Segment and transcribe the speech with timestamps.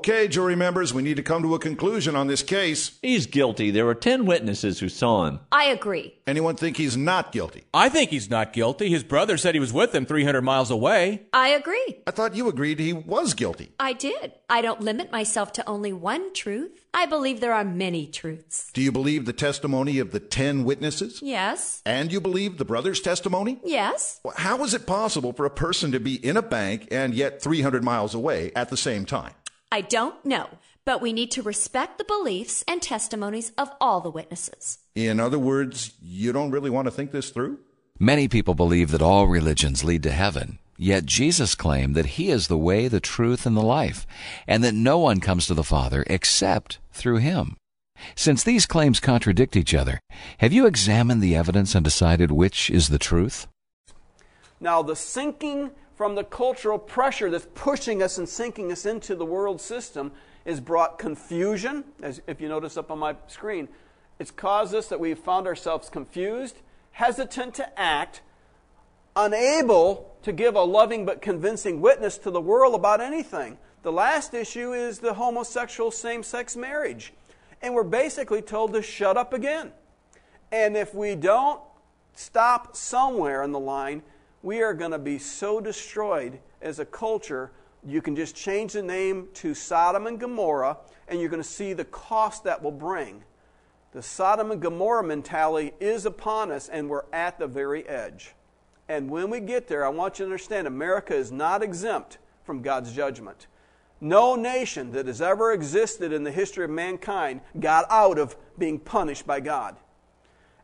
[0.00, 2.98] Okay, jury members, we need to come to a conclusion on this case.
[3.02, 3.70] He's guilty.
[3.70, 5.40] There were 10 witnesses who saw him.
[5.52, 6.14] I agree.
[6.26, 7.64] Anyone think he's not guilty?
[7.74, 8.88] I think he's not guilty.
[8.88, 11.26] His brother said he was with him 300 miles away.
[11.34, 11.98] I agree.
[12.06, 13.72] I thought you agreed he was guilty.
[13.78, 14.32] I did.
[14.48, 16.86] I don't limit myself to only one truth.
[16.94, 18.70] I believe there are many truths.
[18.72, 21.20] Do you believe the testimony of the 10 witnesses?
[21.22, 21.82] Yes.
[21.84, 23.60] And you believe the brother's testimony?
[23.64, 24.18] Yes.
[24.24, 27.42] Well, How is it possible for a person to be in a bank and yet
[27.42, 29.34] 300 miles away at the same time?
[29.72, 30.48] I don't know,
[30.84, 34.78] but we need to respect the beliefs and testimonies of all the witnesses.
[34.96, 37.60] In other words, you don't really want to think this through?
[37.96, 42.48] Many people believe that all religions lead to heaven, yet Jesus claimed that He is
[42.48, 44.08] the way, the truth, and the life,
[44.48, 47.56] and that no one comes to the Father except through Him.
[48.16, 50.00] Since these claims contradict each other,
[50.38, 53.46] have you examined the evidence and decided which is the truth?
[54.58, 55.70] Now, the sinking
[56.00, 60.10] from the cultural pressure that's pushing us and sinking us into the world system
[60.46, 63.68] has brought confusion, as if you notice up on my screen.
[64.18, 66.56] It's caused us that we've found ourselves confused,
[66.92, 68.22] hesitant to act,
[69.14, 73.58] unable to give a loving but convincing witness to the world about anything.
[73.82, 77.12] The last issue is the homosexual same sex marriage.
[77.60, 79.70] And we're basically told to shut up again.
[80.50, 81.60] And if we don't
[82.14, 84.02] stop somewhere in the line,
[84.42, 87.50] we are going to be so destroyed as a culture.
[87.86, 91.72] You can just change the name to Sodom and Gomorrah, and you're going to see
[91.72, 93.22] the cost that will bring.
[93.92, 98.34] The Sodom and Gomorrah mentality is upon us, and we're at the very edge.
[98.88, 102.62] And when we get there, I want you to understand America is not exempt from
[102.62, 103.46] God's judgment.
[104.00, 108.78] No nation that has ever existed in the history of mankind got out of being
[108.78, 109.76] punished by God.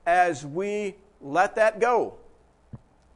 [0.06, 2.14] As we let that go,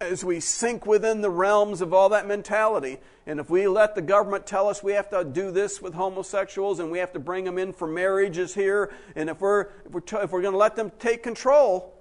[0.01, 4.01] as we sink within the realms of all that mentality, and if we let the
[4.01, 7.45] government tell us we have to do this with homosexuals and we have to bring
[7.45, 10.59] them in for marriages here, and if we're, if we're, t- if we're going to
[10.59, 11.95] let them take control,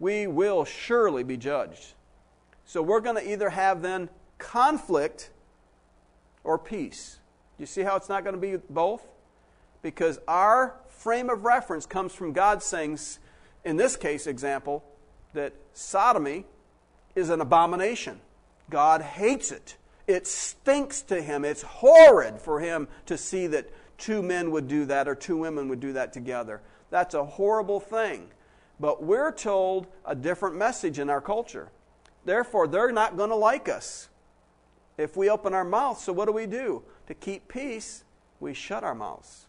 [0.00, 1.94] we will surely be judged.
[2.64, 4.08] So we're going to either have then
[4.38, 5.30] conflict
[6.42, 7.20] or peace.
[7.58, 9.06] You see how it's not going to be both?
[9.82, 12.98] Because our frame of reference comes from God saying,
[13.64, 14.82] in this case example,
[15.32, 16.44] that sodomy
[17.20, 18.20] is an abomination.
[18.68, 19.76] God hates it.
[20.06, 21.44] It stinks to him.
[21.44, 25.68] It's horrid for him to see that two men would do that or two women
[25.68, 26.60] would do that together.
[26.90, 28.28] That's a horrible thing.
[28.80, 31.70] But we're told a different message in our culture.
[32.24, 34.08] Therefore, they're not going to like us
[34.98, 36.02] if we open our mouths.
[36.02, 36.82] So, what do we do?
[37.06, 38.04] To keep peace,
[38.40, 39.46] we shut our mouths.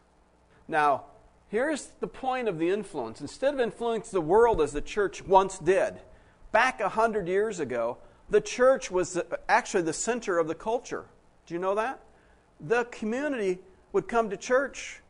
[0.68, 1.06] Now,
[1.48, 3.22] here's the point of the influence.
[3.22, 6.02] Instead of influencing the world as the church once did,
[6.52, 7.98] back a hundred years ago,
[8.30, 9.20] the church was
[9.50, 11.06] actually the center of the culture.
[11.46, 12.00] Do you know that?
[12.60, 13.60] The community
[13.94, 15.02] would come to church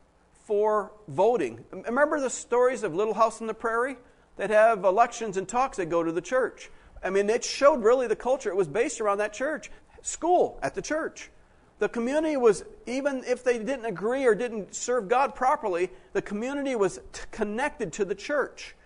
[0.44, 1.64] for voting.
[1.70, 3.96] Remember the stories of Little House on the Prairie?
[4.36, 6.70] They'd have elections and talks, they'd go to the church.
[7.04, 8.48] I mean, it showed really the culture.
[8.48, 9.70] It was based around that church.
[10.02, 11.30] School at the church.
[11.78, 16.76] The community was, even if they didn't agree or didn't serve God properly, the community
[16.76, 18.76] was t- connected to the church.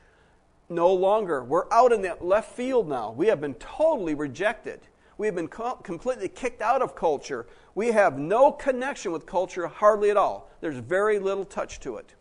[0.68, 1.44] No longer.
[1.44, 3.12] We're out in the left field now.
[3.12, 4.80] We have been totally rejected.
[5.18, 7.46] We have been co- completely kicked out of culture.
[7.74, 10.50] We have no connection with culture hardly at all.
[10.60, 12.14] There's very little touch to it.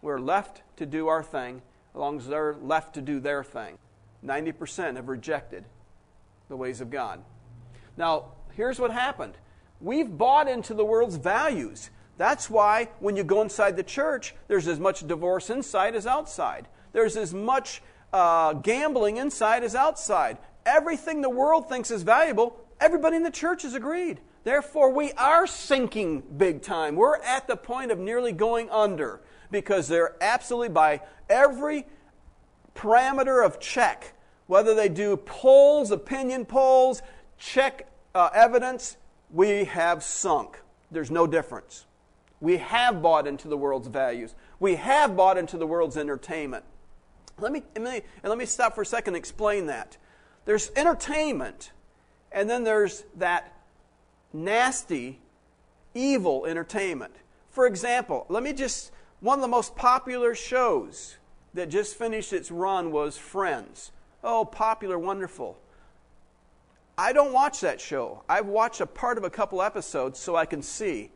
[0.00, 1.62] We're left to do our thing
[1.94, 3.78] as long as they're left to do their thing.
[4.24, 5.64] 90% have rejected
[6.48, 7.22] the ways of God.
[7.96, 9.34] Now, here's what happened
[9.80, 11.90] we've bought into the world's values.
[12.16, 16.66] That's why when you go inside the church, there's as much divorce inside as outside.
[16.98, 17.80] There's as much
[18.12, 20.36] uh, gambling inside as outside.
[20.66, 24.18] Everything the world thinks is valuable, everybody in the church has agreed.
[24.42, 26.96] Therefore, we are sinking big time.
[26.96, 29.20] We're at the point of nearly going under
[29.52, 31.86] because they're absolutely by every
[32.74, 34.14] parameter of check,
[34.48, 37.00] whether they do polls, opinion polls,
[37.36, 38.96] check uh, evidence,
[39.30, 40.60] we have sunk.
[40.90, 41.86] There's no difference.
[42.40, 44.34] We have bought into the world's values.
[44.58, 46.64] We have bought into the world's entertainment.
[47.40, 49.96] Let me, and let me stop for a second and explain that.
[50.44, 51.72] There's entertainment,
[52.32, 53.52] and then there's that
[54.32, 55.20] nasty,
[55.94, 57.14] evil entertainment.
[57.50, 58.90] For example, let me just,
[59.20, 61.16] one of the most popular shows
[61.54, 63.92] that just finished its run was Friends.
[64.22, 65.58] Oh, popular, wonderful.
[66.96, 68.24] I don't watch that show.
[68.28, 71.12] I've watched a part of a couple episodes so I can see.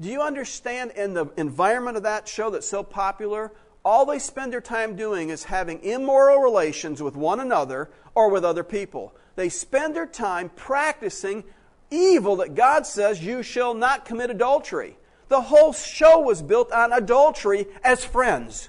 [0.00, 3.52] Do you understand in the environment of that show that's so popular?
[3.84, 8.44] All they spend their time doing is having immoral relations with one another or with
[8.44, 9.14] other people.
[9.36, 11.44] They spend their time practicing
[11.90, 14.98] evil that God says you shall not commit adultery.
[15.28, 18.68] The whole show was built on adultery as friends.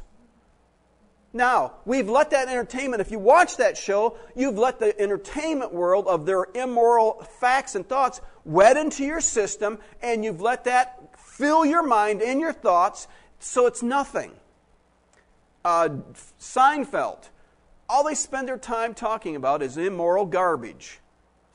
[1.32, 6.08] Now, we've let that entertainment, if you watch that show, you've let the entertainment world
[6.08, 11.66] of their immoral facts and thoughts wed into your system, and you've let that fill
[11.66, 13.08] your mind and your thoughts,
[13.38, 14.32] so it's nothing.
[15.64, 15.90] Uh,
[16.40, 17.30] Seinfeld,
[17.88, 21.00] all they spend their time talking about is immoral garbage.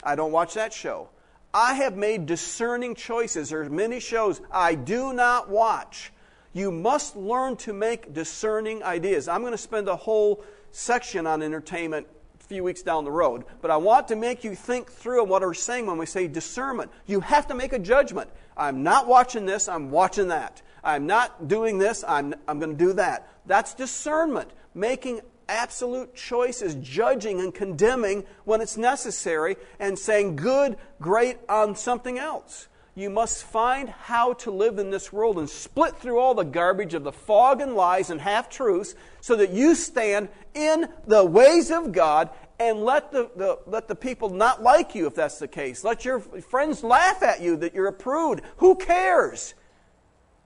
[0.03, 1.09] I don't watch that show.
[1.53, 3.51] I have made discerning choices.
[3.51, 6.13] There's many shows I do not watch
[6.55, 9.29] you must learn to make discerning ideas.
[9.29, 12.07] I'm going to spend a whole section on entertainment
[12.41, 15.43] a few weeks down the road, but I want to make you think through what
[15.43, 16.93] we're saying when we say discernment.
[17.07, 18.31] You have to make a judgment.
[18.57, 20.63] I'm not watching this, I'm watching that.
[20.85, 23.29] I'm not doing this, I'm, I'm going to do that.
[23.47, 31.39] That's discernment, making absolute choices, judging and condemning when it's necessary, and saying good, great
[31.49, 36.19] on something else you must find how to live in this world and split through
[36.19, 40.29] all the garbage of the fog and lies and half truths so that you stand
[40.55, 45.09] in the ways of God and let the, the, let the people not like you
[45.09, 45.83] if that's the case.
[45.83, 48.43] Let your friends laugh at you that you're a prude.
[48.59, 49.55] Who cares?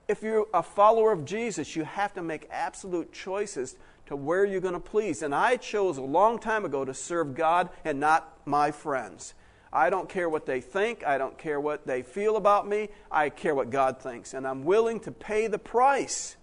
[0.09, 3.75] If you're a follower of Jesus, you have to make absolute choices
[4.07, 5.21] to where you're going to please.
[5.21, 9.35] And I chose a long time ago to serve God and not my friends.
[9.71, 11.05] I don't care what they think.
[11.05, 12.89] I don't care what they feel about me.
[13.11, 14.33] I care what God thinks.
[14.33, 16.37] And I'm willing to pay the price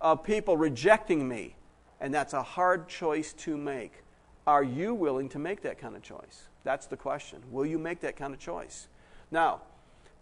[0.00, 1.56] of people rejecting me.
[2.00, 4.02] And that's a hard choice to make.
[4.46, 6.48] Are you willing to make that kind of choice?
[6.64, 7.42] That's the question.
[7.50, 8.88] Will you make that kind of choice?
[9.30, 9.60] Now,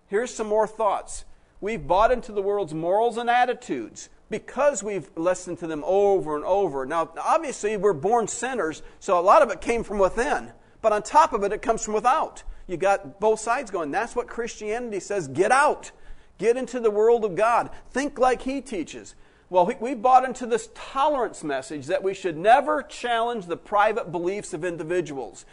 [0.09, 1.25] here's some more thoughts.
[1.61, 6.45] We've bought into the world's morals and attitudes because we've listened to them over and
[6.45, 6.85] over.
[6.85, 10.53] Now, obviously, we're born sinners, so a lot of it came from within.
[10.83, 12.43] But on top of it, it comes from without.
[12.67, 13.91] You got both sides going.
[13.91, 15.93] That's what Christianity says get out,
[16.39, 19.15] get into the world of God, think like He teaches.
[19.49, 24.11] Well, we, have bought into this tolerance message that we should never challenge the private
[24.11, 25.47] beliefs of individuals.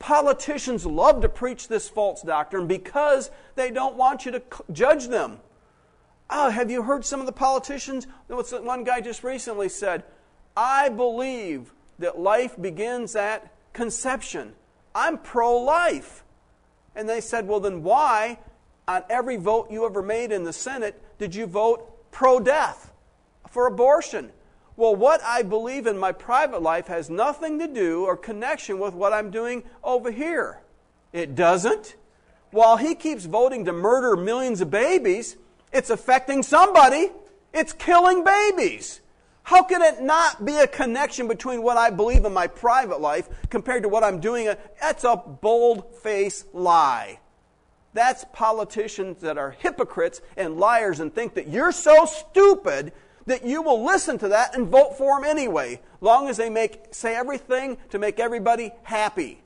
[0.00, 4.42] Politicians love to preach this false doctrine because they don't want you to
[4.72, 5.38] judge them.
[6.28, 8.06] Oh, have you heard some of the politicians?
[8.28, 10.04] One guy just recently said,
[10.56, 14.54] I believe that life begins at conception.
[14.94, 16.24] I'm pro life.
[16.94, 18.38] And they said, Well, then why,
[18.88, 22.92] on every vote you ever made in the Senate, did you vote pro death
[23.48, 24.32] for abortion?
[24.76, 28.94] Well, what I believe in my private life has nothing to do or connection with
[28.94, 30.60] what I'm doing over here.
[31.12, 31.96] It doesn't.
[32.50, 35.36] While he keeps voting to murder millions of babies,
[35.72, 37.10] it's affecting somebody.
[37.52, 39.00] It's killing babies.
[39.42, 43.28] How can it not be a connection between what I believe in my private life
[43.48, 44.52] compared to what I'm doing?
[44.80, 47.20] That's a bold faced lie.
[47.94, 52.92] That's politicians that are hypocrites and liars and think that you're so stupid
[53.26, 56.88] that you will listen to that and vote for them anyway, long as they make
[56.90, 59.42] say everything to make everybody happy.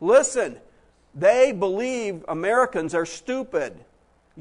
[0.00, 0.58] Listen,
[1.14, 3.84] they believe Americans are stupid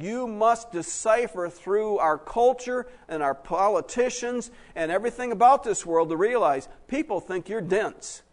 [0.02, 6.18] you must decipher through our culture and our politicians and everything about this world to
[6.18, 8.24] realize people think you're dense.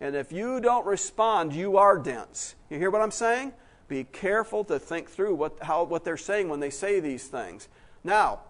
[0.00, 2.54] And if you don't respond, you are dense.
[2.68, 3.52] You hear what I'm saying?
[3.88, 7.68] Be careful to think through what, how, what they're saying when they say these things.
[8.02, 8.40] Now,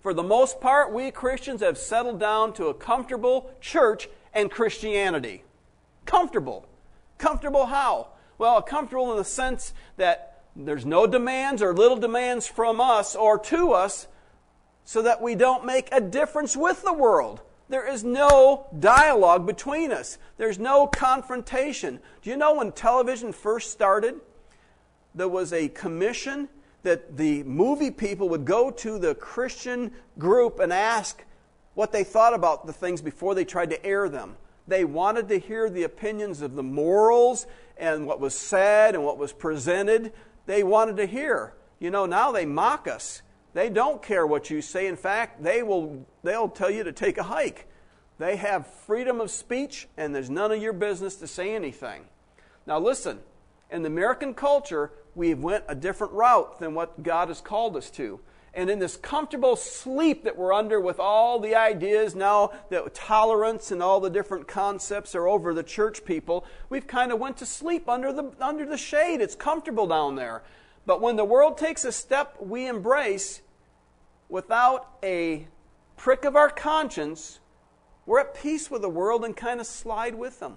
[0.00, 5.42] for the most part, we Christians have settled down to a comfortable church and Christianity.
[6.04, 6.66] Comfortable.
[7.18, 8.08] Comfortable how?
[8.38, 13.38] Well, comfortable in the sense that there's no demands or little demands from us or
[13.38, 14.08] to us
[14.84, 17.42] so that we don't make a difference with the world.
[17.68, 20.18] There is no dialogue between us.
[20.38, 22.00] There's no confrontation.
[22.22, 24.14] Do you know when television first started,
[25.14, 26.48] there was a commission
[26.84, 31.24] that the movie people would go to the Christian group and ask
[31.74, 34.36] what they thought about the things before they tried to air them.
[34.68, 37.46] They wanted to hear the opinions of the morals
[37.76, 40.12] and what was said and what was presented
[40.46, 41.54] they wanted to hear.
[41.78, 43.22] You know, now they mock us.
[43.52, 44.86] They don't care what you say.
[44.86, 47.68] In fact, they will they'll tell you to take a hike.
[48.18, 52.04] They have freedom of speech and there's none of your business to say anything.
[52.66, 53.20] Now listen,
[53.70, 57.90] in the American culture, we've went a different route than what God has called us
[57.92, 58.20] to.
[58.56, 63.70] And in this comfortable sleep that we're under with all the ideas now that tolerance
[63.70, 67.46] and all the different concepts are over the church people, we've kind of went to
[67.46, 69.20] sleep under the, under the shade.
[69.20, 70.42] It's comfortable down there.
[70.86, 73.42] But when the world takes a step we embrace
[74.30, 75.46] without a
[75.98, 77.40] prick of our conscience,
[78.06, 80.56] we're at peace with the world and kind of slide with them.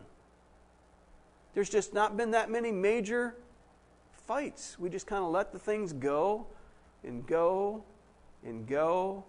[1.54, 3.36] There's just not been that many major
[4.26, 4.80] fights.
[4.80, 6.48] We just kind of let the things go
[7.04, 7.84] and go
[8.46, 9.26] and go,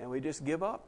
[0.00, 0.84] and we just give up.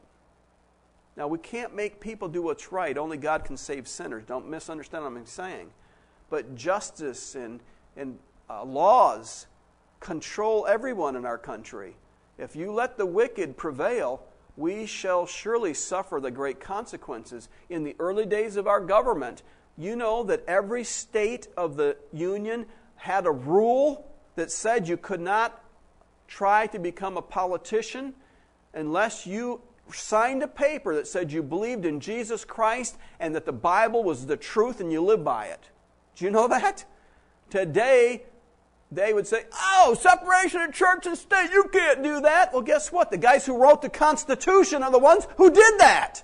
[1.16, 2.96] Now, we can't make people do what's right.
[2.96, 4.24] Only God can save sinners.
[4.24, 5.70] Don't misunderstand what I'm saying.
[6.30, 7.60] But justice and,
[7.96, 9.46] and uh, laws
[9.98, 11.96] control everyone in our country.
[12.38, 14.22] If you let the wicked prevail,
[14.56, 17.48] we shall surely suffer the great consequences.
[17.68, 19.42] In the early days of our government,
[19.76, 25.20] you know that every state of the Union had a rule that said you could
[25.20, 25.60] not
[26.28, 28.14] try to become a politician
[28.74, 29.60] unless you
[29.92, 34.26] signed a paper that said you believed in Jesus Christ and that the Bible was
[34.26, 35.70] the truth and you live by it.
[36.14, 36.84] Do you know that?
[37.50, 38.24] Today,
[38.90, 42.52] they would say, Oh, separation of church and state, you can't do that.
[42.52, 43.10] Well, guess what?
[43.10, 46.22] The guys who wrote the Constitution are the ones who did that.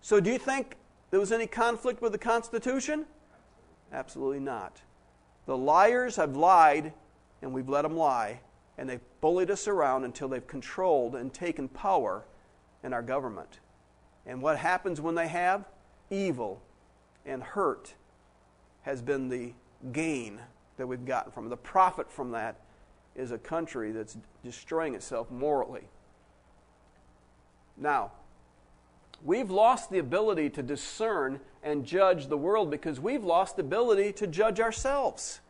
[0.00, 0.76] So, do you think
[1.10, 3.06] there was any conflict with the Constitution?
[3.92, 4.80] Absolutely not.
[5.46, 6.92] The liars have lied,
[7.42, 8.40] and we've let them lie,
[8.78, 12.24] and they've bullied us around until they've controlled and taken power
[12.82, 13.60] in our government.
[14.26, 15.64] And what happens when they have?
[16.10, 16.62] Evil
[17.24, 17.94] and hurt
[18.82, 19.52] has been the
[19.92, 20.40] gain
[20.76, 21.48] that we've gotten from.
[21.48, 22.56] The profit from that
[23.14, 25.88] is a country that's destroying itself morally.
[27.76, 28.12] Now,
[29.24, 34.12] we've lost the ability to discern and judge the world because we've lost the ability
[34.14, 35.40] to judge ourselves.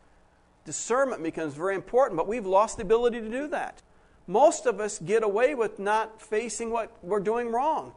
[0.65, 3.81] Discernment becomes very important, but we've lost the ability to do that.
[4.27, 7.93] Most of us get away with not facing what we're doing wrong.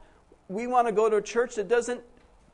[0.49, 2.01] We want to go to a church that doesn't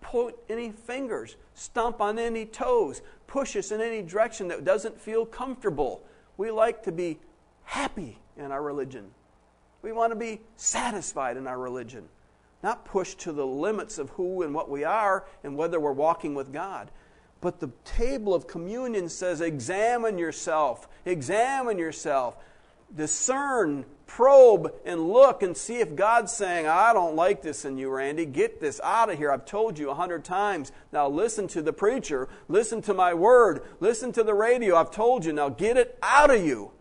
[0.00, 5.24] point any fingers, stomp on any toes, push us in any direction that doesn't feel
[5.24, 6.02] comfortable.
[6.36, 7.18] We like to be
[7.64, 9.10] happy in our religion.
[9.82, 12.08] We want to be satisfied in our religion,
[12.62, 16.34] not pushed to the limits of who and what we are and whether we're walking
[16.34, 16.90] with God.
[17.40, 22.36] But the table of communion says, examine yourself, examine yourself,
[22.94, 27.88] discern, probe, and look and see if God's saying, I don't like this in you,
[27.88, 28.26] Randy.
[28.26, 29.32] Get this out of here.
[29.32, 30.72] I've told you a hundred times.
[30.92, 32.28] Now listen to the preacher.
[32.48, 33.62] Listen to my word.
[33.78, 34.76] Listen to the radio.
[34.76, 35.32] I've told you.
[35.32, 36.72] Now get it out of you.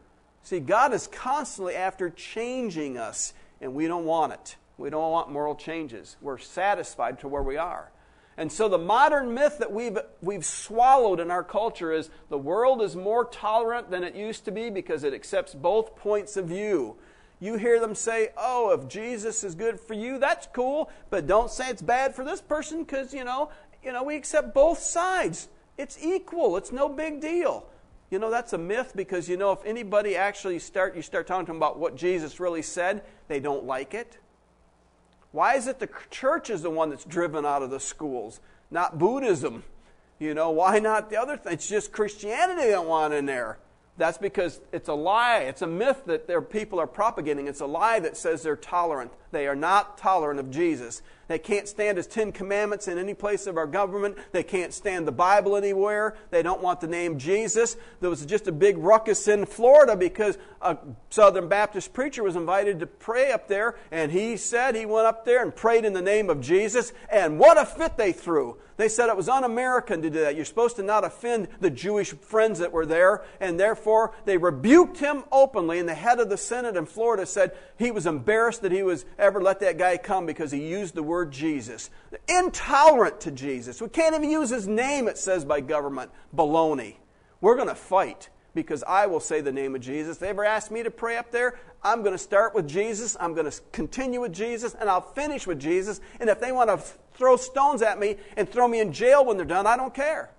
[0.41, 4.55] See, God is constantly after changing us, and we don't want it.
[4.77, 6.17] We don't want moral changes.
[6.21, 7.91] We're satisfied to where we are.
[8.39, 12.81] And so the modern myth that we've, we've swallowed in our culture is the world
[12.81, 16.96] is more tolerant than it used to be because it accepts both points of view.
[17.41, 21.51] You hear them say, oh, if Jesus is good for you, that's cool, but don't
[21.51, 23.51] say it's bad for this person because, you know,
[23.84, 25.50] you know, we accept both sides.
[25.77, 26.55] It's equal.
[26.55, 27.65] It's no big deal.
[28.10, 31.46] You know, that's a myth because, you know, if anybody actually start, you start talking
[31.48, 34.17] to them about what Jesus really said, they don't like it.
[35.31, 38.39] Why is it the church is the one that's driven out of the schools,
[38.71, 39.63] not Buddhism?
[40.17, 41.53] You know, why not the other thing?
[41.53, 43.59] It's just Christianity don't want in there.
[43.98, 45.39] That's because it's a lie.
[45.39, 47.48] It's a myth that their people are propagating.
[47.48, 49.12] It's a lie that says they're tolerant.
[49.31, 51.01] They are not tolerant of Jesus.
[51.29, 54.17] They can't stand his Ten Commandments in any place of our government.
[54.31, 56.17] They can't stand the Bible anywhere.
[56.31, 57.77] They don't want the name Jesus.
[58.01, 60.75] There was just a big ruckus in Florida because a
[61.12, 65.24] Southern Baptist preacher was invited to pray up there, and he said he went up
[65.24, 68.57] there and prayed in the name of Jesus, and what a fit they threw.
[68.79, 70.38] They said it was un American to do that.
[70.38, 75.00] You're supposed to not offend the Jewish friends that were there, and therefore they rebuked
[75.00, 75.79] him openly.
[75.79, 79.05] And the head of the Senate in Florida said he was embarrassed that he was
[79.17, 81.89] ever let that guy come because he used the word Jesus.
[82.27, 83.81] Intolerant to Jesus.
[83.81, 86.11] We can't even use his name, it says by government.
[86.35, 86.95] Baloney.
[87.41, 90.17] We're going to fight because I will say the name of Jesus.
[90.17, 91.59] They ever ask me to pray up there?
[91.83, 93.15] I'm going to start with Jesus.
[93.19, 96.01] I'm going to continue with Jesus, and I'll finish with Jesus.
[96.19, 96.77] And if they want to
[97.13, 100.31] throw stones at me and throw me in jail when they're done, I don't care.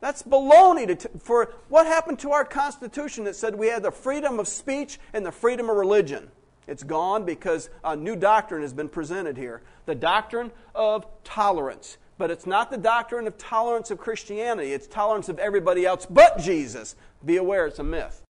[0.00, 0.98] That's baloney.
[0.98, 4.98] T- for what happened to our Constitution that said we had the freedom of speech
[5.12, 6.30] and the freedom of religion?
[6.66, 11.98] It's gone because a new doctrine has been presented here the doctrine of tolerance.
[12.18, 16.38] But it's not the doctrine of tolerance of Christianity, it's tolerance of everybody else but
[16.38, 16.94] Jesus.
[17.24, 18.22] Be aware, it's a myth.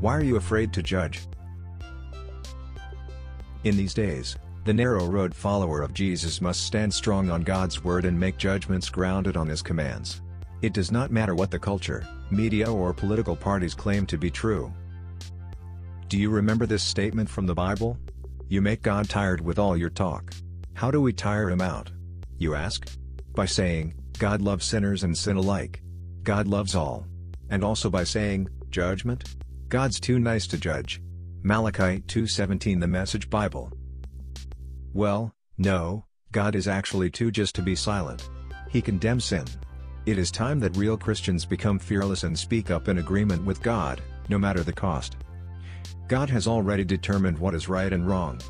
[0.00, 1.20] Why are you afraid to judge?
[3.64, 8.04] In these days, the narrow road follower of Jesus must stand strong on God's word
[8.04, 10.22] and make judgments grounded on his commands.
[10.62, 14.72] It does not matter what the culture, media, or political parties claim to be true.
[16.08, 17.98] Do you remember this statement from the Bible?
[18.48, 20.32] You make God tired with all your talk.
[20.74, 21.90] How do we tire him out?
[22.38, 22.88] You ask?
[23.34, 25.82] By saying, God loves sinners and sin alike.
[26.22, 27.08] God loves all.
[27.50, 29.34] And also by saying, judgment?
[29.68, 31.02] God's too nice to judge.
[31.42, 33.72] Malachi 2:17 The Message Bible.
[34.92, 38.30] Well, no, God is actually too just to be silent.
[38.70, 39.44] He condemns sin.
[40.06, 44.00] It is time that real Christians become fearless and speak up in agreement with God,
[44.28, 45.16] no matter the cost.
[46.08, 48.40] God has already determined what is right and wrong.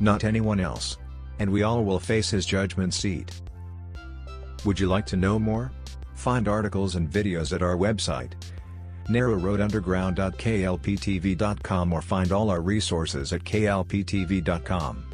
[0.00, 0.98] Not anyone else.
[1.38, 3.40] And we all will face his judgment seat.
[4.64, 5.70] Would you like to know more?
[6.14, 8.32] Find articles and videos at our website,
[9.08, 15.13] narrowroadunderground.klptv.com or find all our resources at klptv.com.